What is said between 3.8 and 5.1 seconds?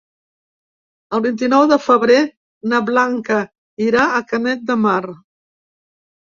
irà a Canet de Mar.